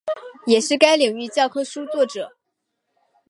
[0.47, 2.35] 也是该领域教科书作者。